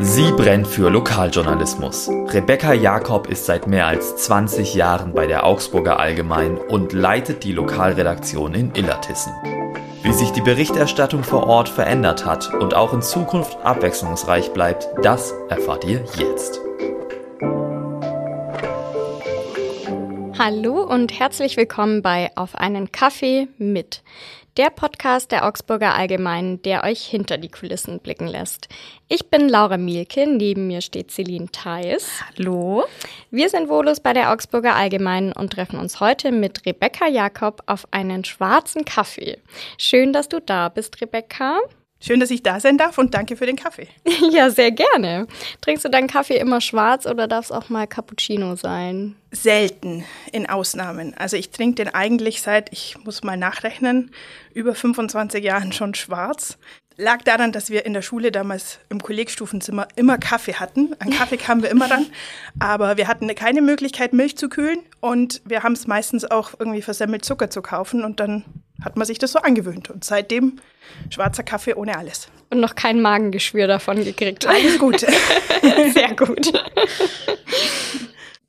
[0.00, 2.08] Sie brennt für Lokaljournalismus.
[2.08, 7.52] Rebecca Jakob ist seit mehr als 20 Jahren bei der Augsburger Allgemein und leitet die
[7.52, 9.32] Lokalredaktion in Illertissen.
[10.02, 15.34] Wie sich die Berichterstattung vor Ort verändert hat und auch in Zukunft abwechslungsreich bleibt, das
[15.48, 16.60] erfahrt ihr jetzt.
[20.38, 24.02] Hallo und herzlich willkommen bei Auf einen Kaffee mit,
[24.58, 28.68] der Podcast der Augsburger Allgemeinen, der euch hinter die Kulissen blicken lässt.
[29.06, 32.24] Ich bin Laura Mielke, neben mir steht Celine Theis.
[32.36, 32.84] Hallo.
[33.30, 37.86] Wir sind Volus bei der Augsburger Allgemeinen und treffen uns heute mit Rebecca Jakob auf
[37.92, 39.38] einen schwarzen Kaffee.
[39.78, 41.60] Schön, dass du da bist, Rebecca.
[42.00, 43.88] Schön, dass ich da sein darf und danke für den Kaffee.
[44.30, 45.26] Ja, sehr gerne.
[45.60, 49.16] Trinkst du deinen Kaffee immer schwarz oder darf es auch mal Cappuccino sein?
[49.30, 51.14] Selten in Ausnahmen.
[51.16, 54.10] Also ich trinke den eigentlich seit, ich muss mal nachrechnen,
[54.54, 56.58] über 25 Jahren schon schwarz.
[56.96, 60.94] Lag daran, dass wir in der Schule damals im Kollegstufenzimmer immer Kaffee hatten.
[60.98, 62.06] An Kaffee kamen wir immer ran,
[62.58, 66.82] aber wir hatten keine Möglichkeit, Milch zu kühlen und wir haben es meistens auch irgendwie
[66.82, 68.44] versemmelt, Zucker zu kaufen und dann
[68.82, 69.90] hat man sich das so angewöhnt.
[69.90, 70.60] Und seitdem
[71.10, 72.28] schwarzer Kaffee ohne alles.
[72.50, 74.46] Und noch kein Magengeschwür davon gekriegt.
[74.46, 75.00] Alles gut.
[75.92, 76.52] Sehr gut.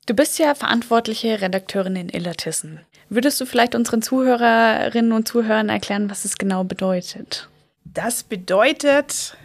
[0.06, 2.80] Du bist ja verantwortliche Redakteurin in Illertissen.
[3.08, 7.48] Würdest du vielleicht unseren Zuhörerinnen und Zuhörern erklären, was es genau bedeutet?
[7.84, 9.36] Das bedeutet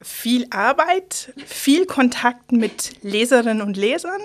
[0.00, 4.20] viel Arbeit, viel Kontakt mit Leserinnen und Lesern,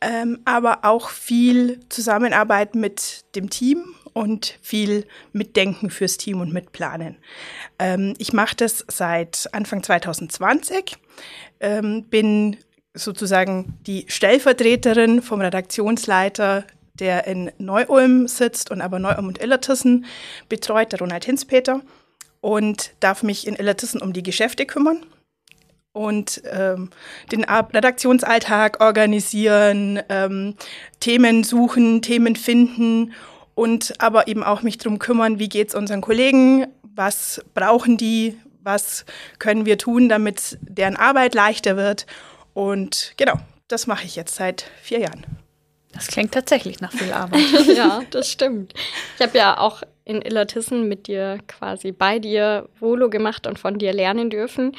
[0.00, 7.16] ähm, aber auch viel Zusammenarbeit mit dem Team und viel Mitdenken fürs Team und Mitplanen.
[7.78, 10.96] Ähm, ich mache das seit Anfang 2020,
[11.60, 12.56] ähm, bin
[12.94, 20.06] sozusagen die Stellvertreterin vom Redaktionsleiter, der in Neu-Ulm sitzt und aber Neu-Ulm und Illertissen
[20.48, 21.80] betreut, der Ronald Hinspeter,
[22.40, 25.04] und darf mich in Illertissen um die Geschäfte kümmern
[25.92, 26.90] und ähm,
[27.32, 30.54] den Redaktionsalltag organisieren, ähm,
[31.00, 33.12] Themen suchen, Themen finden
[33.58, 38.38] und aber eben auch mich darum kümmern, wie geht es unseren Kollegen, was brauchen die,
[38.62, 39.04] was
[39.40, 42.06] können wir tun, damit deren Arbeit leichter wird.
[42.54, 43.34] Und genau,
[43.66, 45.26] das mache ich jetzt seit vier Jahren.
[45.92, 47.40] Das klingt tatsächlich nach viel Arbeit.
[47.76, 48.74] ja, das stimmt.
[49.16, 53.78] Ich habe ja auch in Illertissen mit dir quasi bei dir Volo gemacht und von
[53.78, 54.74] dir lernen dürfen.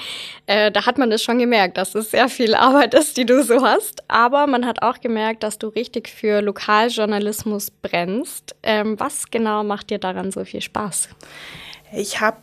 [0.47, 3.43] Äh, da hat man das schon gemerkt, dass es sehr viel Arbeit ist, die du
[3.43, 4.03] so hast.
[4.07, 8.55] Aber man hat auch gemerkt, dass du richtig für Lokaljournalismus brennst.
[8.63, 11.09] Ähm, was genau macht dir daran so viel Spaß?
[11.91, 12.39] Ich habe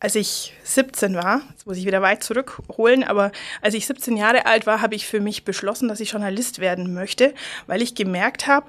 [0.00, 3.30] als ich 17 war, jetzt muss ich wieder weit zurückholen, aber
[3.60, 6.94] als ich 17 Jahre alt war, habe ich für mich beschlossen, dass ich Journalist werden
[6.94, 7.34] möchte,
[7.66, 8.66] weil ich gemerkt habe,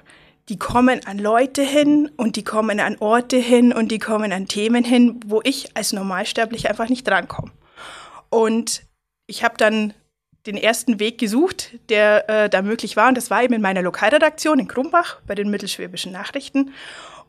[0.49, 4.47] die kommen an Leute hin und die kommen an Orte hin und die kommen an
[4.47, 7.51] Themen hin, wo ich als Normalsterblich einfach nicht drankomme.
[8.29, 8.83] Und
[9.27, 9.93] ich habe dann
[10.45, 13.07] den ersten Weg gesucht, der äh, da möglich war.
[13.07, 16.73] Und das war eben in meiner Lokalredaktion in Krumbach bei den Mittelschwäbischen Nachrichten.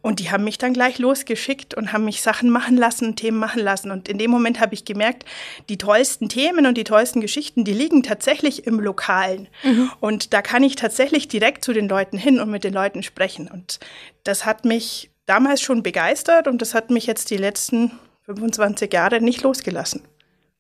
[0.03, 3.63] Und die haben mich dann gleich losgeschickt und haben mich Sachen machen lassen, Themen machen
[3.63, 3.93] lassen.
[3.93, 5.25] Und in dem Moment habe ich gemerkt,
[5.69, 9.49] die tollsten Themen und die tollsten Geschichten, die liegen tatsächlich im Lokalen.
[9.63, 9.91] Mhm.
[10.01, 13.49] Und da kann ich tatsächlich direkt zu den Leuten hin und mit den Leuten sprechen.
[13.49, 13.79] Und
[14.25, 17.93] das hat mich damals schon begeistert und das hat mich jetzt die letzten
[18.27, 20.03] 25 Jahre nicht losgelassen.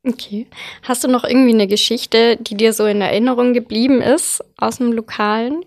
[0.04, 0.46] Okay.
[0.82, 4.92] Hast du noch irgendwie eine Geschichte, die dir so in Erinnerung geblieben ist aus dem
[4.92, 5.64] Lokalen?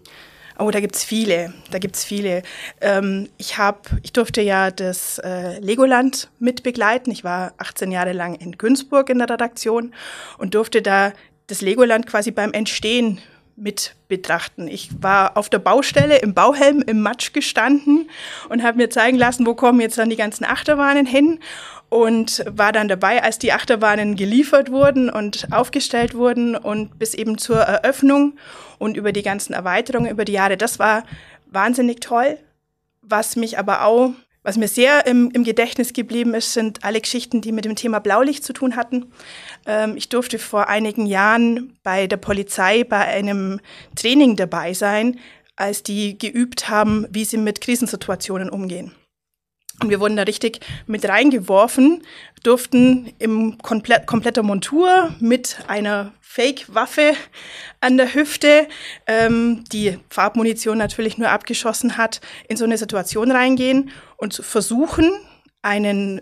[0.58, 2.42] Oh, da gibt's viele, da gibt's viele.
[2.80, 7.12] Ähm, ich hab, ich durfte ja das äh, Legoland mitbegleiten.
[7.12, 9.94] Ich war 18 Jahre lang in Günzburg in der Redaktion
[10.38, 11.12] und durfte da
[11.48, 13.20] das Legoland quasi beim Entstehen
[13.58, 14.68] mit betrachten.
[14.68, 18.10] Ich war auf der Baustelle im Bauhelm im Matsch gestanden
[18.50, 21.40] und habe mir zeigen lassen, wo kommen jetzt dann die ganzen Achterbahnen hin
[21.90, 27.38] und war dann dabei, als die Achterbahnen geliefert wurden und aufgestellt wurden und bis eben
[27.38, 28.34] zur Eröffnung
[28.78, 30.58] und über die ganzen Erweiterungen über die Jahre.
[30.58, 31.04] Das war
[31.46, 32.38] wahnsinnig toll.
[33.02, 37.42] Was mich aber auch, was mir sehr im, im Gedächtnis geblieben ist, sind alle Geschichten,
[37.42, 39.12] die mit dem Thema Blaulicht zu tun hatten.
[39.66, 43.60] Ähm, ich durfte vor einigen Jahren bei der Polizei bei einem
[43.96, 45.20] Training dabei sein,
[45.56, 48.92] als die geübt haben, wie sie mit Krisensituationen umgehen.
[49.82, 52.04] Und wir wurden da richtig mit reingeworfen,
[52.44, 57.14] durften im komplett, kompletter Montur mit einer Fake-Waffe
[57.82, 58.68] an der Hüfte,
[59.08, 65.12] ähm, die Farbmunition natürlich nur abgeschossen hat, in so eine Situation reingehen und versuchen,
[65.62, 66.22] einen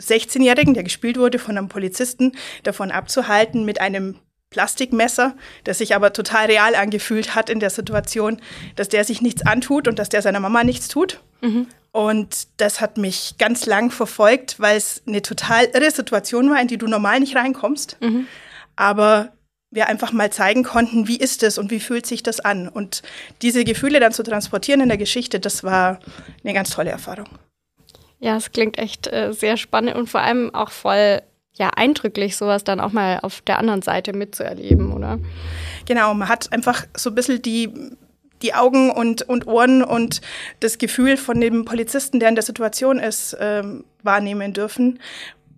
[0.00, 2.32] 16-Jährigen, der gespielt wurde von einem Polizisten,
[2.62, 4.18] davon abzuhalten, mit einem
[4.54, 5.34] Plastikmesser,
[5.64, 8.40] das sich aber total real angefühlt hat in der Situation,
[8.76, 11.20] dass der sich nichts antut und dass der seiner Mama nichts tut.
[11.40, 11.66] Mhm.
[11.90, 16.68] Und das hat mich ganz lang verfolgt, weil es eine total irre Situation war, in
[16.68, 17.96] die du normal nicht reinkommst.
[18.00, 18.28] Mhm.
[18.76, 19.32] Aber
[19.72, 22.68] wir einfach mal zeigen konnten, wie ist es und wie fühlt sich das an.
[22.68, 23.02] Und
[23.42, 25.98] diese Gefühle dann zu transportieren in der Geschichte, das war
[26.44, 27.28] eine ganz tolle Erfahrung.
[28.20, 31.22] Ja, es klingt echt äh, sehr spannend und vor allem auch voll
[31.54, 35.18] ja eindrücklich, sowas dann auch mal auf der anderen Seite mitzuerleben, oder?
[35.86, 37.70] Genau, man hat einfach so ein bisschen die,
[38.42, 40.20] die Augen und, und Ohren und
[40.60, 45.00] das Gefühl von dem Polizisten, der in der Situation ist, ähm, wahrnehmen dürfen.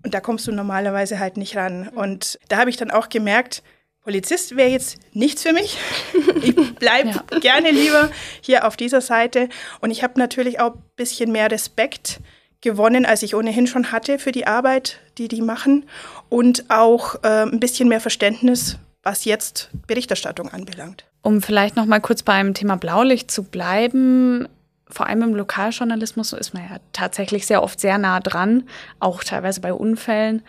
[0.05, 1.89] Und da kommst du normalerweise halt nicht ran.
[1.89, 3.63] Und da habe ich dann auch gemerkt,
[4.03, 5.79] Polizist wäre jetzt nichts für mich.
[6.43, 7.39] Ich bleibe ja.
[7.41, 8.11] gerne lieber
[8.41, 9.49] hier auf dieser Seite.
[9.81, 12.21] Und ich habe natürlich auch ein bisschen mehr Respekt
[12.67, 15.85] gewonnen, als ich ohnehin schon hatte für die Arbeit, die die machen.
[16.29, 21.05] Und auch äh, ein bisschen mehr Verständnis, was jetzt Berichterstattung anbelangt.
[21.23, 24.49] Um vielleicht noch mal kurz beim Thema Blaulicht zu bleiben,
[24.89, 28.69] vor allem im Lokaljournalismus ist man ja tatsächlich sehr oft sehr nah dran,
[29.01, 30.43] auch teilweise bei Unfällen.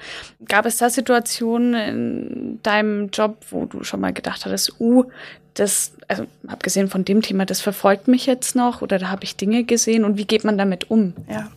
[0.48, 5.06] Gab es da Situationen in deinem Job, wo du schon mal gedacht hattest, uh,
[5.56, 9.38] das, also abgesehen von dem Thema, das verfolgt mich jetzt noch oder da habe ich
[9.38, 11.14] Dinge gesehen und wie geht man damit um?
[11.28, 11.48] Ja,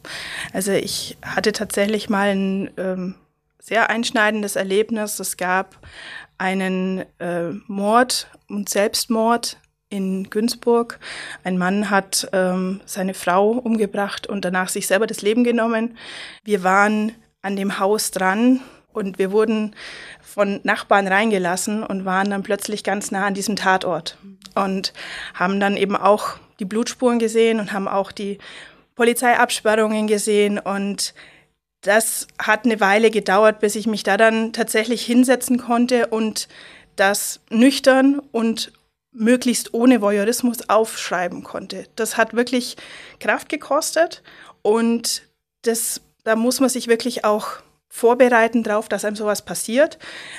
[0.55, 3.15] also ich hatte tatsächlich mal ein ähm,
[3.59, 5.21] sehr einschneidendes Erlebnis.
[5.21, 5.77] Es gab
[6.39, 9.59] einen äh, Mord und Selbstmord
[9.91, 10.99] in Günzburg.
[11.45, 15.97] Ein Mann hat ähm, seine Frau umgebracht und danach sich selber das Leben genommen.
[16.45, 18.61] Wir waren an dem Haus dran
[18.93, 19.75] und wir wurden
[20.23, 24.17] von Nachbarn reingelassen und waren dann plötzlich ganz nah an diesem Tatort
[24.55, 24.93] und
[25.35, 28.39] haben dann eben auch die Blutspuren gesehen und haben auch die
[28.95, 31.15] Polizeiabsperrungen gesehen und
[31.83, 36.49] das hat eine Weile gedauert, bis ich mich da dann tatsächlich hinsetzen konnte und
[36.97, 38.73] das nüchtern und
[39.13, 41.87] möglichst ohne Voyeurismus aufschreiben konnte.
[41.97, 42.77] Das hat wirklich
[43.19, 44.23] Kraft gekostet
[44.63, 45.23] und
[45.63, 47.59] das, da muss man sich wirklich auch
[47.89, 49.99] vorbereiten darauf, dass einem sowas passiert.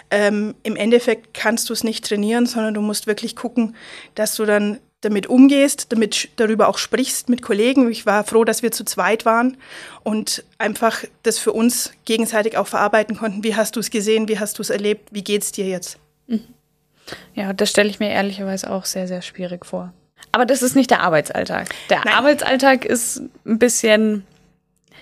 [0.10, 3.76] Ähm, Im Endeffekt kannst du es nicht trainieren, sondern du musst wirklich gucken,
[4.16, 7.90] dass du dann damit umgehst, damit darüber auch sprichst mit Kollegen.
[7.92, 9.58] Ich war froh, dass wir zu zweit waren
[10.04, 13.44] und einfach das für uns gegenseitig auch verarbeiten konnten.
[13.44, 14.30] Wie hast du es gesehen?
[14.30, 15.10] Wie hast du es erlebt?
[15.12, 15.98] Wie geht's dir jetzt?
[16.28, 16.46] Mhm.
[17.34, 19.94] Ja, das stelle ich mir ehrlicherweise auch sehr, sehr schwierig vor.
[20.32, 21.70] Aber das ist nicht der Arbeitsalltag.
[21.90, 22.14] Der Nein.
[22.14, 24.26] Arbeitsalltag ist ein bisschen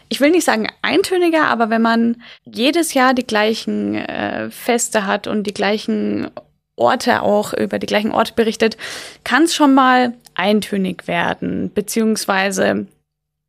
[0.09, 5.27] ich will nicht sagen eintöniger, aber wenn man jedes Jahr die gleichen äh, Feste hat
[5.27, 6.31] und die gleichen
[6.75, 8.75] Orte auch über die gleichen Orte berichtet,
[9.23, 11.71] kann es schon mal eintönig werden.
[11.73, 12.87] Beziehungsweise,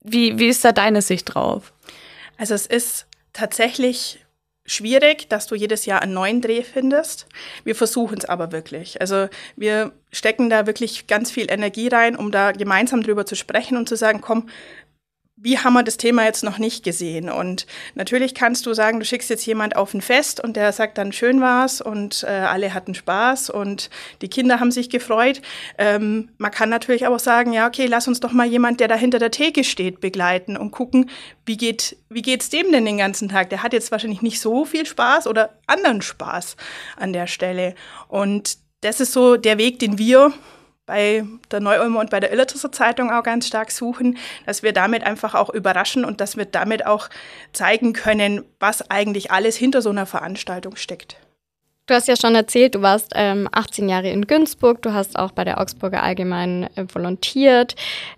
[0.02, 1.72] wie, wie ist da deine Sicht drauf?
[2.36, 4.18] Also es ist tatsächlich
[4.70, 7.26] schwierig, dass du jedes Jahr einen neuen Dreh findest.
[7.64, 9.00] Wir versuchen es aber wirklich.
[9.00, 13.76] Also wir stecken da wirklich ganz viel Energie rein, um da gemeinsam drüber zu sprechen
[13.76, 14.48] und zu sagen, komm,
[15.42, 17.30] wie haben wir das Thema jetzt noch nicht gesehen?
[17.30, 20.98] Und natürlich kannst du sagen, du schickst jetzt jemand auf ein Fest und der sagt
[20.98, 23.88] dann, schön war's und äh, alle hatten Spaß und
[24.20, 25.40] die Kinder haben sich gefreut.
[25.78, 28.96] Ähm, man kann natürlich auch sagen, ja, okay, lass uns doch mal jemand, der da
[28.96, 31.08] hinter der Theke steht, begleiten und gucken,
[31.46, 33.48] wie geht, wie geht's dem denn den ganzen Tag?
[33.48, 36.56] Der hat jetzt wahrscheinlich nicht so viel Spaß oder anderen Spaß
[36.96, 37.74] an der Stelle.
[38.08, 40.32] Und das ist so der Weg, den wir
[40.90, 45.04] bei der Neu-Ulmer und bei der Illertisser Zeitung auch ganz stark suchen, dass wir damit
[45.04, 47.08] einfach auch überraschen und dass wir damit auch
[47.52, 51.16] zeigen können, was eigentlich alles hinter so einer Veranstaltung steckt.
[51.86, 55.30] Du hast ja schon erzählt, du warst ähm, 18 Jahre in Günzburg, du hast auch
[55.30, 57.76] bei der Augsburger Allgemeinen äh, volontiert,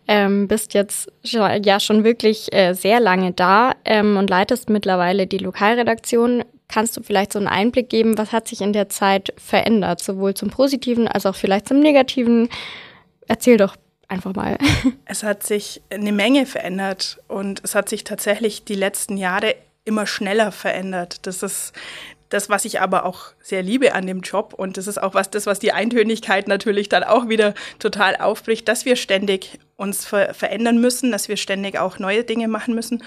[0.09, 5.27] ähm, bist jetzt schon, ja schon wirklich äh, sehr lange da ähm, und leitest mittlerweile
[5.27, 6.43] die Lokalredaktion.
[6.73, 10.33] Kannst du vielleicht so einen Einblick geben, was hat sich in der Zeit verändert, sowohl
[10.33, 12.49] zum Positiven als auch vielleicht zum Negativen?
[13.29, 13.77] Erzähl doch
[14.09, 14.57] einfach mal.
[15.05, 20.07] Es hat sich eine Menge verändert und es hat sich tatsächlich die letzten Jahre immer
[20.07, 21.27] schneller verändert.
[21.27, 21.75] Das ist
[22.31, 25.29] das, was ich aber auch sehr liebe an dem Job und das ist auch was,
[25.29, 30.33] das, was die Eintönigkeit natürlich dann auch wieder total aufbricht, dass wir ständig uns ver
[30.33, 33.03] verändern müssen, dass wir ständig auch neue Dinge machen müssen.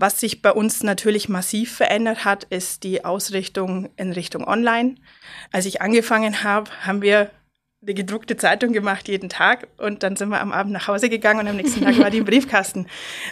[0.00, 4.94] Was sich bei uns natürlich massiv verändert hat, ist die Ausrichtung in Richtung Online.
[5.52, 7.30] Als ich angefangen habe, haben wir
[7.82, 11.40] eine gedruckte Zeitung gemacht jeden Tag und dann sind wir am Abend nach Hause gegangen
[11.40, 12.86] und am nächsten Tag war die im Briefkasten.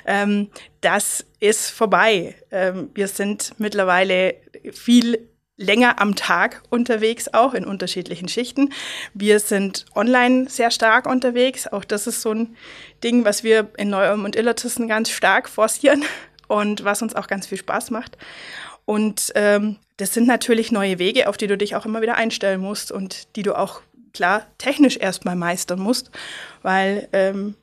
[0.04, 0.50] Ähm,
[0.82, 2.34] das ist vorbei.
[2.50, 4.34] Ähm, wir sind mittlerweile
[4.70, 8.74] viel länger am Tag unterwegs, auch in unterschiedlichen Schichten.
[9.14, 11.66] Wir sind online sehr stark unterwegs.
[11.66, 12.56] Auch das ist so ein
[13.02, 16.04] Ding, was wir in Neu-Ulm und Illertissen ganz stark forcieren
[16.48, 18.18] und was uns auch ganz viel Spaß macht.
[18.84, 22.60] Und ähm, das sind natürlich neue Wege, auf die du dich auch immer wieder einstellen
[22.60, 26.10] musst und die du auch klar technisch erstmal meistern musst,
[26.62, 27.54] weil ähm,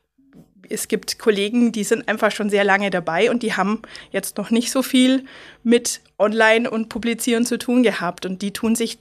[0.69, 4.49] es gibt Kollegen, die sind einfach schon sehr lange dabei und die haben jetzt noch
[4.51, 5.25] nicht so viel
[5.63, 8.99] mit Online und Publizieren zu tun gehabt und die tun sich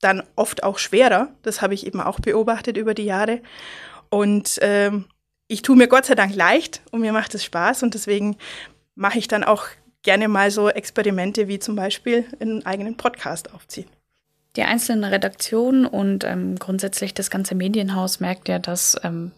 [0.00, 1.28] dann oft auch schwerer.
[1.42, 3.40] Das habe ich eben auch beobachtet über die Jahre.
[4.10, 5.06] Und ähm,
[5.48, 8.36] ich tue mir Gott sei Dank leicht und mir macht es Spaß und deswegen
[8.96, 9.66] mache ich dann auch
[10.02, 13.88] gerne mal so Experimente wie zum Beispiel einen eigenen Podcast aufziehen.
[14.56, 19.32] Die einzelnen Redaktionen und ähm, grundsätzlich das ganze Medienhaus merkt ja, dass ähm,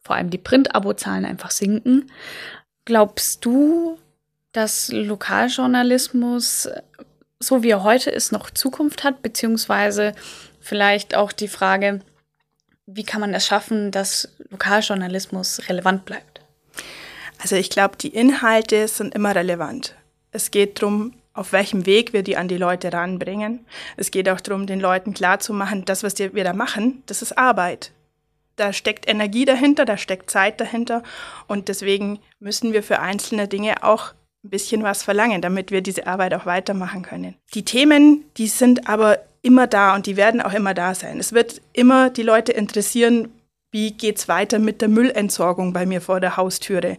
[0.00, 2.10] vor allem die Print-Abo-Zahlen einfach sinken.
[2.84, 3.98] Glaubst du,
[4.50, 6.68] dass Lokaljournalismus,
[7.38, 9.22] so wie er heute ist, noch Zukunft hat?
[9.22, 10.12] Beziehungsweise
[10.58, 12.00] vielleicht auch die Frage,
[12.86, 16.31] wie kann man es schaffen, dass Lokaljournalismus relevant bleibt?
[17.42, 19.94] Also ich glaube, die Inhalte sind immer relevant.
[20.30, 23.66] Es geht darum, auf welchem Weg wir die an die Leute ranbringen.
[23.96, 27.92] Es geht auch darum, den Leuten klarzumachen, das, was wir da machen, das ist Arbeit
[28.56, 31.02] da steckt Energie dahinter, da steckt Zeit dahinter
[31.46, 34.12] und deswegen müssen wir für einzelne Dinge auch
[34.44, 37.34] ein bisschen was verlangen, damit wir diese Arbeit auch weitermachen können.
[37.54, 41.18] Die Themen, die sind aber immer da und die werden auch immer da sein.
[41.18, 43.32] Es wird immer die Leute interessieren,
[43.72, 46.98] wie geht's weiter mit der Müllentsorgung bei mir vor der Haustüre?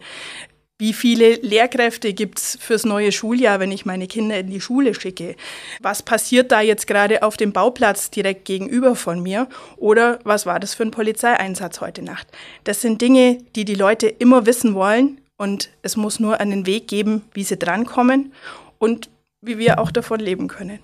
[0.76, 4.92] Wie viele Lehrkräfte gibt es fürs neue Schuljahr, wenn ich meine Kinder in die Schule
[4.92, 5.36] schicke?
[5.80, 9.48] Was passiert da jetzt gerade auf dem Bauplatz direkt gegenüber von mir?
[9.76, 12.26] Oder was war das für ein Polizeieinsatz heute Nacht?
[12.64, 16.88] Das sind Dinge, die die Leute immer wissen wollen und es muss nur einen Weg
[16.88, 18.32] geben, wie sie drankommen
[18.78, 20.80] und wie wir auch davon leben können.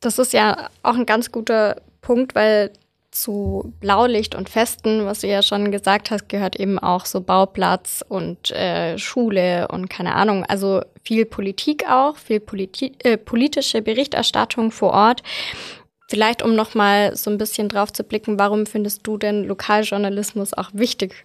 [0.00, 2.70] Das ist ja auch ein ganz guter Punkt, weil
[3.20, 8.04] zu Blaulicht und Festen, was du ja schon gesagt hast, gehört eben auch so Bauplatz
[8.06, 10.44] und äh, Schule und keine Ahnung.
[10.44, 15.22] Also viel Politik auch, viel Politi äh, politische Berichterstattung vor Ort.
[16.08, 20.70] Vielleicht um nochmal so ein bisschen drauf zu blicken, warum findest du denn Lokaljournalismus auch
[20.72, 21.24] wichtig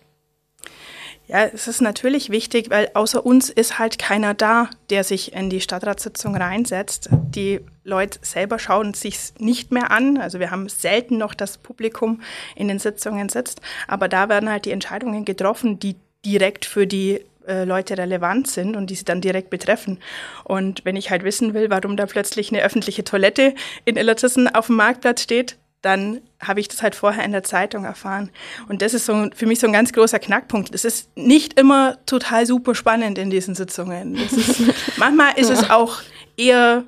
[1.32, 5.50] ja, es ist natürlich wichtig, weil außer uns ist halt keiner da, der sich in
[5.50, 7.08] die Stadtratssitzung reinsetzt.
[7.12, 10.18] Die Leute selber schauen sich nicht mehr an.
[10.18, 12.22] Also wir haben selten noch das Publikum
[12.54, 15.96] in den Sitzungen sitzt, aber da werden halt die Entscheidungen getroffen, die
[16.26, 20.00] direkt für die äh, Leute relevant sind und die sie dann direkt betreffen.
[20.44, 24.68] Und wenn ich halt wissen will, warum da plötzlich eine öffentliche Toilette in Illertissen auf
[24.68, 28.30] dem Marktplatz steht, dann habe ich das halt vorher in der Zeitung erfahren.
[28.70, 30.74] Und das ist so für mich so ein ganz großer Knackpunkt.
[30.76, 34.16] Es ist nicht immer total super spannend in diesen Sitzungen.
[34.16, 34.62] Ist,
[34.98, 36.02] manchmal ist es auch
[36.38, 36.84] eher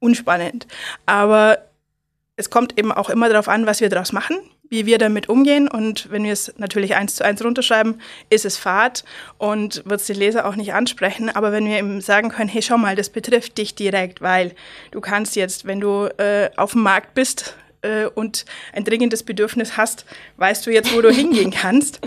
[0.00, 0.66] unspannend.
[1.04, 1.58] Aber
[2.36, 4.38] es kommt eben auch immer darauf an, was wir daraus machen,
[4.70, 5.68] wie wir damit umgehen.
[5.68, 8.00] Und wenn wir es natürlich eins zu eins runterschreiben,
[8.30, 9.04] ist es Fahrt
[9.36, 11.28] und wird es die Leser auch nicht ansprechen.
[11.28, 14.54] Aber wenn wir eben sagen können, hey, schau mal, das betrifft dich direkt, weil
[14.90, 19.76] du kannst jetzt, wenn du äh, auf dem Markt bist, äh, und ein dringendes Bedürfnis
[19.76, 20.04] hast,
[20.36, 22.00] weißt du jetzt, wo du hingehen kannst.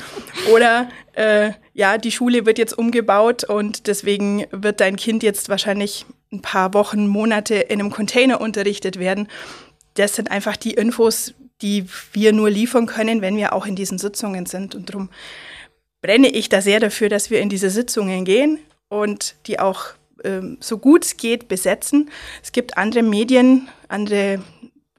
[0.51, 6.05] Oder äh, ja, die Schule wird jetzt umgebaut und deswegen wird dein Kind jetzt wahrscheinlich
[6.31, 9.27] ein paar Wochen, Monate in einem Container unterrichtet werden.
[9.95, 13.97] Das sind einfach die Infos, die wir nur liefern können, wenn wir auch in diesen
[13.97, 14.73] Sitzungen sind.
[14.73, 15.09] Und darum
[16.01, 18.59] brenne ich da sehr dafür, dass wir in diese Sitzungen gehen
[18.89, 22.09] und die auch ähm, so gut es geht besetzen.
[22.41, 24.41] Es gibt andere Medien, andere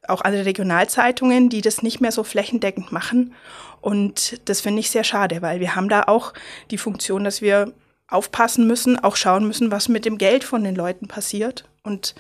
[0.09, 3.35] auch andere Regionalzeitungen, die das nicht mehr so flächendeckend machen.
[3.81, 6.33] Und das finde ich sehr schade, weil wir haben da auch
[6.71, 7.73] die Funktion, dass wir
[8.09, 11.65] aufpassen müssen, auch schauen müssen, was mit dem Geld von den Leuten passiert.
[11.83, 12.15] Und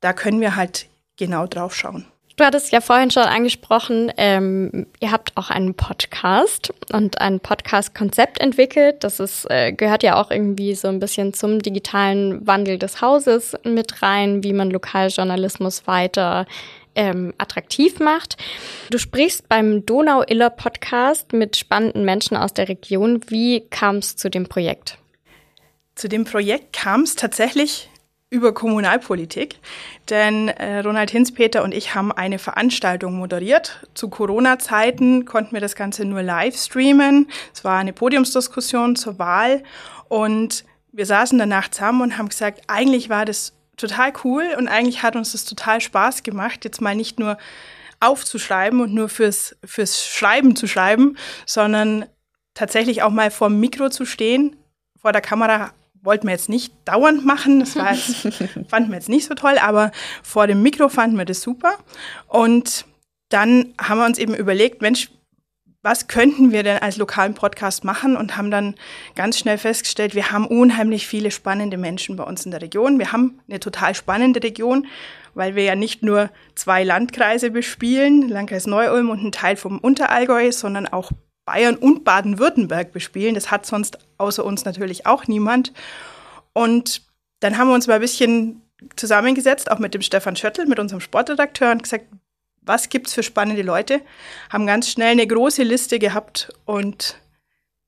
[0.00, 2.06] da können wir halt genau drauf schauen.
[2.36, 8.40] Du hattest ja vorhin schon angesprochen, ähm, ihr habt auch einen Podcast und ein Podcast-Konzept
[8.40, 9.04] entwickelt.
[9.04, 13.56] Das ist, äh, gehört ja auch irgendwie so ein bisschen zum digitalen Wandel des Hauses
[13.62, 16.46] mit rein, wie man Lokaljournalismus weiter
[16.94, 18.36] ähm, attraktiv macht.
[18.90, 23.20] Du sprichst beim Donau-Iller-Podcast mit spannenden Menschen aus der Region.
[23.28, 24.98] Wie kam es zu dem Projekt?
[25.94, 27.90] Zu dem Projekt kam es tatsächlich
[28.30, 29.56] über Kommunalpolitik,
[30.08, 33.86] denn äh, Ronald Hinspeter und ich haben eine Veranstaltung moderiert.
[33.94, 37.28] Zu Corona-Zeiten konnten wir das Ganze nur live streamen.
[37.52, 39.64] Es war eine Podiumsdiskussion zur Wahl
[40.08, 45.02] und wir saßen danach zusammen und haben gesagt, eigentlich war das total cool und eigentlich
[45.02, 47.38] hat uns das total Spaß gemacht, jetzt mal nicht nur
[48.00, 52.06] aufzuschreiben und nur fürs, fürs Schreiben zu schreiben, sondern
[52.54, 54.56] tatsächlich auch mal vor dem Mikro zu stehen.
[55.00, 55.72] Vor der Kamera
[56.02, 58.22] wollten wir jetzt nicht dauernd machen, das war jetzt,
[58.68, 61.74] fanden wir jetzt nicht so toll, aber vor dem Mikro fanden wir das super.
[62.26, 62.86] Und
[63.28, 65.10] dann haben wir uns eben überlegt, Mensch,
[65.82, 68.74] was könnten wir denn als lokalen Podcast machen und haben dann
[69.14, 72.98] ganz schnell festgestellt, wir haben unheimlich viele spannende Menschen bei uns in der Region.
[72.98, 74.86] Wir haben eine total spannende Region,
[75.34, 80.52] weil wir ja nicht nur zwei Landkreise bespielen, Landkreis Neu-Ulm und einen Teil vom Unterallgäu,
[80.52, 81.12] sondern auch
[81.46, 83.34] Bayern und Baden-Württemberg bespielen.
[83.34, 85.72] Das hat sonst außer uns natürlich auch niemand.
[86.52, 87.02] Und
[87.40, 88.62] dann haben wir uns mal ein bisschen
[88.96, 92.06] zusammengesetzt, auch mit dem Stefan Schöttl, mit unserem Sportredakteur, und gesagt,
[92.70, 94.00] was gibt es für spannende Leute?
[94.48, 97.16] Haben ganz schnell eine große Liste gehabt und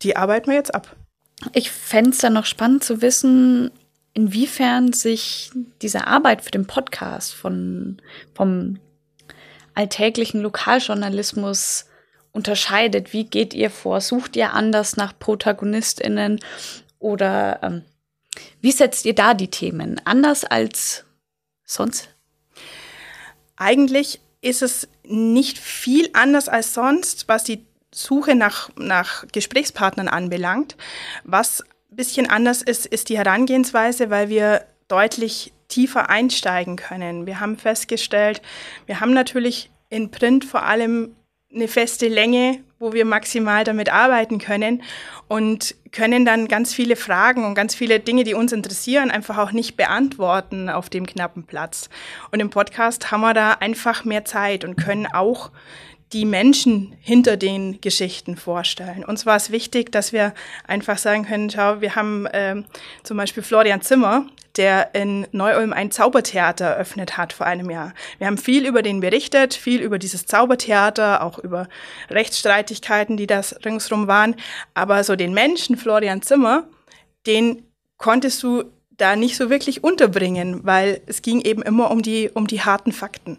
[0.02, 0.96] die arbeiten wir jetzt ab.
[1.52, 3.70] Ich fände es dann noch spannend zu wissen,
[4.12, 8.02] inwiefern sich diese Arbeit für den Podcast von,
[8.34, 8.80] vom
[9.74, 11.86] alltäglichen Lokaljournalismus
[12.32, 13.12] unterscheidet.
[13.12, 14.00] Wie geht ihr vor?
[14.00, 16.40] Sucht ihr anders nach ProtagonistInnen?
[16.98, 17.82] Oder ähm,
[18.60, 20.00] wie setzt ihr da die Themen?
[20.04, 21.04] Anders als
[21.64, 22.08] sonst?
[23.56, 30.76] Eigentlich ist es nicht viel anders als sonst, was die Suche nach, nach Gesprächspartnern anbelangt.
[31.24, 37.26] Was ein bisschen anders ist, ist die Herangehensweise, weil wir deutlich tiefer einsteigen können.
[37.26, 38.42] Wir haben festgestellt,
[38.86, 41.14] wir haben natürlich in Print vor allem
[41.54, 44.82] eine feste Länge, wo wir maximal damit arbeiten können
[45.28, 49.52] und können dann ganz viele Fragen und ganz viele Dinge, die uns interessieren, einfach auch
[49.52, 51.88] nicht beantworten auf dem knappen Platz.
[52.32, 55.52] Und im Podcast haben wir da einfach mehr Zeit und können auch
[56.12, 59.04] die Menschen hinter den Geschichten vorstellen.
[59.04, 60.34] Uns war es wichtig, dass wir
[60.66, 62.64] einfach sagen können, schau, wir haben ähm,
[63.02, 64.26] zum Beispiel Florian Zimmer,
[64.56, 67.94] der in Neu-Ulm ein Zaubertheater eröffnet hat vor einem Jahr.
[68.18, 71.68] Wir haben viel über den berichtet, viel über dieses Zaubertheater, auch über
[72.10, 74.36] Rechtsstreitigkeiten, die das ringsrum waren.
[74.74, 76.64] Aber so den Menschen Florian Zimmer,
[77.26, 77.62] den
[77.96, 78.64] konntest du
[78.96, 82.92] da nicht so wirklich unterbringen, weil es ging eben immer um die, um die harten
[82.92, 83.38] Fakten.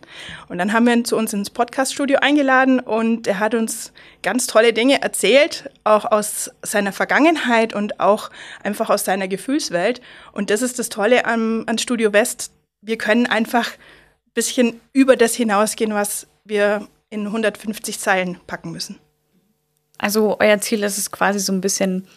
[0.49, 3.93] Und dann haben wir ihn zu uns ins Podcaststudio eingeladen und er hat uns
[4.23, 8.29] ganz tolle Dinge erzählt, auch aus seiner Vergangenheit und auch
[8.63, 10.01] einfach aus seiner Gefühlswelt.
[10.31, 12.51] Und das ist das Tolle am, an Studio West.
[12.81, 18.99] Wir können einfach ein bisschen über das hinausgehen, was wir in 150 Zeilen packen müssen.
[19.97, 22.07] Also euer Ziel ist es quasi so ein bisschen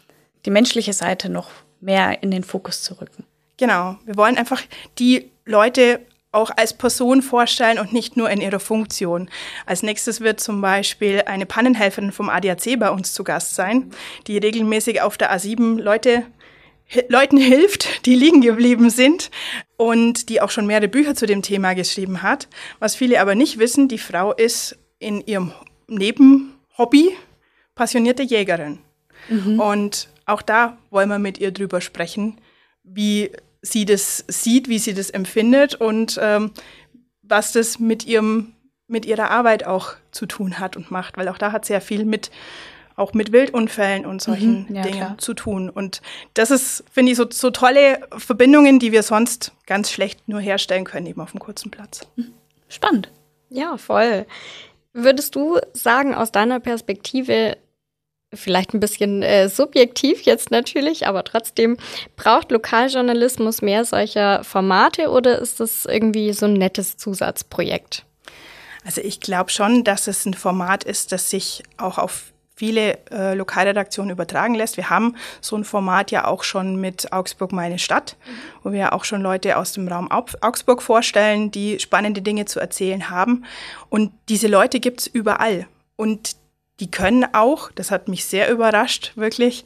[0.47, 3.25] die menschliche Seite noch mehr in den Fokus zu rücken.
[3.56, 3.97] Genau.
[4.04, 4.62] Wir wollen einfach
[4.99, 6.00] die Leute
[6.33, 9.30] auch als Person vorstellen und nicht nur in ihrer Funktion.
[9.64, 13.91] Als nächstes wird zum Beispiel eine Pannenhelferin vom ADAC bei uns zu Gast sein,
[14.26, 16.25] die regelmäßig auf der A7 Leute
[17.08, 19.30] Leuten hilft, die liegen geblieben sind
[19.76, 22.49] und die auch schon mehrere Bücher zu dem Thema geschrieben hat.
[22.78, 25.52] Was viele aber nicht wissen, die Frau ist in ihrem
[25.89, 27.10] Nebenhobby
[27.75, 28.78] passionierte Jägerin.
[29.28, 29.58] Mhm.
[29.58, 32.39] Und auch da wollen wir mit ihr drüber sprechen,
[32.82, 33.30] wie
[33.62, 36.52] sie das sieht, wie sie das empfindet und ähm,
[37.23, 38.52] was das mit ihrem
[38.89, 42.04] mit ihrer Arbeit auch zu tun hat und macht, weil auch da hat sehr viel
[42.04, 42.30] mit
[42.95, 45.19] auch mit Wildunfällen und solchen mhm, ja, Dingen klar.
[45.19, 45.69] zu tun.
[45.69, 46.00] Und
[46.32, 50.84] das ist, finde ich, so, so tolle Verbindungen, die wir sonst ganz schlecht nur herstellen
[50.84, 52.06] können, eben auf einem kurzen Platz.
[52.17, 52.32] Mhm.
[52.69, 53.10] Spannend.
[53.50, 54.26] Ja, voll.
[54.95, 57.58] Würdest du sagen, aus deiner Perspektive,
[58.34, 61.76] vielleicht ein bisschen äh, subjektiv jetzt natürlich, aber trotzdem,
[62.17, 68.04] braucht Lokaljournalismus mehr solcher Formate oder ist das irgendwie so ein nettes Zusatzprojekt?
[68.84, 73.34] Also ich glaube schon, dass es ein Format ist, das sich auch auf viele äh,
[73.34, 74.78] Lokalredaktionen übertragen lässt.
[74.78, 78.32] Wir haben so ein Format ja auch schon mit Augsburg meine Stadt, mhm.
[78.62, 83.10] wo wir auch schon Leute aus dem Raum Augsburg vorstellen, die spannende Dinge zu erzählen
[83.10, 83.45] haben.
[83.91, 85.67] Und diese Leute gibt's überall.
[85.97, 86.36] Und
[86.80, 89.65] die können auch, das hat mich sehr überrascht, wirklich,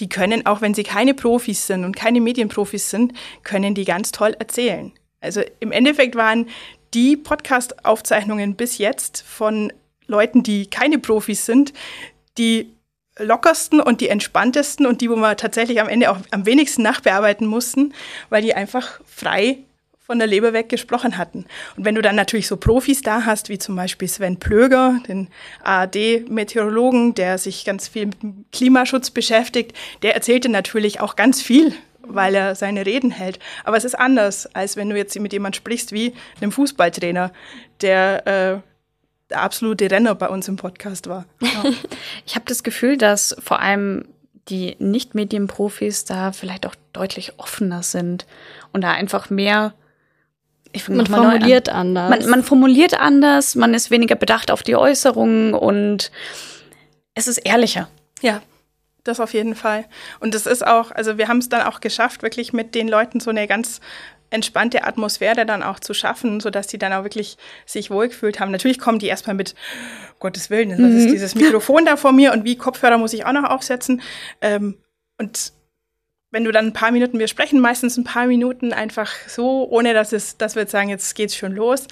[0.00, 4.12] die können auch, wenn sie keine Profis sind und keine Medienprofis sind, können die ganz
[4.12, 4.92] toll erzählen.
[5.20, 6.48] Also im Endeffekt waren
[6.94, 9.72] die Podcast-Aufzeichnungen bis jetzt von
[10.06, 11.72] Leuten, die keine Profis sind,
[12.38, 12.70] die
[13.18, 17.46] lockersten und die entspanntesten und die, wo wir tatsächlich am Ende auch am wenigsten nachbearbeiten
[17.46, 17.94] mussten,
[18.28, 19.58] weil die einfach frei
[20.06, 21.46] von der Leber weg gesprochen hatten.
[21.76, 25.28] Und wenn du dann natürlich so Profis da hast, wie zum Beispiel Sven Plöger, den
[25.64, 31.74] ARD-Meteorologen, der sich ganz viel mit dem Klimaschutz beschäftigt, der erzählte natürlich auch ganz viel,
[32.02, 33.40] weil er seine Reden hält.
[33.64, 37.32] Aber es ist anders, als wenn du jetzt mit jemand sprichst wie einem Fußballtrainer,
[37.80, 38.60] der äh,
[39.28, 41.24] der absolute Renner bei uns im Podcast war.
[41.40, 41.64] Ja.
[42.26, 44.04] ich habe das Gefühl, dass vor allem
[44.48, 48.26] die Nicht-Medienprofis da vielleicht auch deutlich offener sind
[48.72, 49.74] und da einfach mehr
[50.76, 51.96] ich man formuliert an.
[51.96, 52.10] anders.
[52.10, 56.10] Man, man, formuliert anders, man ist weniger bedacht auf die Äußerungen und
[57.14, 57.88] es ist ehrlicher.
[58.22, 58.42] Ja,
[59.04, 59.84] das auf jeden Fall.
[60.20, 63.20] Und es ist auch, also wir haben es dann auch geschafft, wirklich mit den Leuten
[63.20, 63.80] so eine ganz
[64.30, 68.50] entspannte Atmosphäre dann auch zu schaffen, sodass die dann auch wirklich sich wohlgefühlt haben.
[68.50, 69.54] Natürlich kommen die erstmal mit,
[70.18, 70.96] Gottes Willen, was mhm.
[70.96, 74.00] ist dieses Mikrofon da vor mir und wie Kopfhörer muss ich auch noch aufsetzen.
[74.40, 74.78] Ähm,
[75.18, 75.52] und
[76.36, 79.94] wenn du dann ein paar Minuten, wir sprechen meistens ein paar Minuten einfach so, ohne
[79.94, 81.88] dass es, dass wir jetzt sagen, jetzt geht's schon los.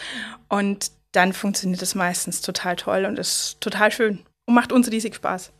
[0.50, 5.14] Und dann funktioniert das meistens total toll und ist total schön und macht uns riesig
[5.14, 5.50] Spaß.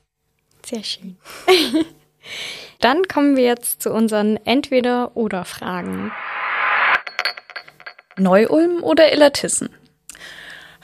[0.67, 1.17] Sehr schön.
[2.81, 6.13] dann kommen wir jetzt zu unseren Entweder-oder-Fragen.
[8.19, 9.71] Neu-Ulm oder Illertissen?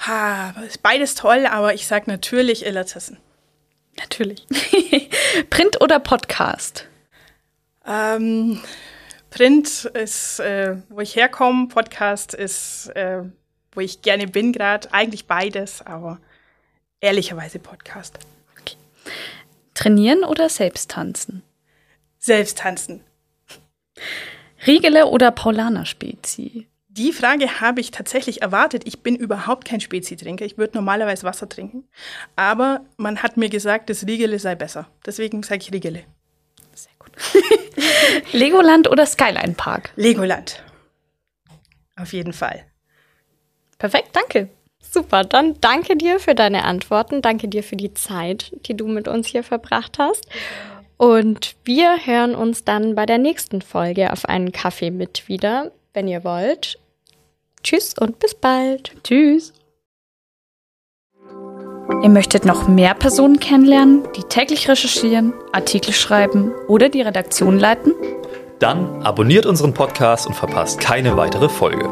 [0.06, 3.18] Ha, ist beides toll, aber ich sage natürlich Illertissen.
[3.98, 4.46] Natürlich.
[5.50, 6.86] Print oder Podcast?
[7.90, 8.60] Ähm,
[9.30, 13.22] Print ist, äh, wo ich herkomme, Podcast ist, äh,
[13.72, 14.92] wo ich gerne bin gerade.
[14.92, 16.20] Eigentlich beides, aber
[17.00, 18.18] ehrlicherweise Podcast.
[18.60, 18.76] Okay.
[19.74, 21.42] Trainieren oder selbst tanzen?
[22.18, 23.02] Selbst tanzen.
[24.66, 26.68] Riegele oder Paulaner Spezi?
[26.88, 28.82] Die Frage habe ich tatsächlich erwartet.
[28.84, 30.44] Ich bin überhaupt kein Spezi-Trinker.
[30.44, 31.88] Ich würde normalerweise Wasser trinken.
[32.36, 34.88] Aber man hat mir gesagt, das Riegele sei besser.
[35.06, 36.04] Deswegen sage ich Riegele.
[38.32, 39.90] Legoland oder Skyline Park?
[39.96, 40.62] Legoland.
[41.96, 42.64] Auf jeden Fall.
[43.78, 44.48] Perfekt, danke.
[44.80, 47.22] Super, dann danke dir für deine Antworten.
[47.22, 50.26] Danke dir für die Zeit, die du mit uns hier verbracht hast.
[50.96, 56.08] Und wir hören uns dann bei der nächsten Folge auf einen Kaffee mit wieder, wenn
[56.08, 56.78] ihr wollt.
[57.62, 58.92] Tschüss und bis bald.
[59.04, 59.52] Tschüss.
[62.02, 67.94] Ihr möchtet noch mehr Personen kennenlernen, die täglich recherchieren, Artikel schreiben oder die Redaktion leiten?
[68.58, 71.88] Dann abonniert unseren Podcast und verpasst keine weitere Folge.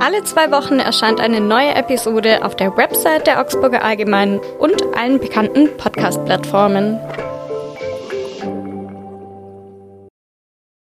[0.00, 5.18] Alle zwei Wochen erscheint eine neue Episode auf der Website der Augsburger Allgemeinen und allen
[5.18, 6.98] bekannten Podcast-Plattformen.